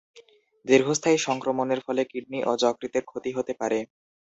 [0.65, 3.79] দীর্ঘস্থায়ী সংক্রমণের ফলে কিডনি ও যকৃতের ক্ষতি হতে পারে।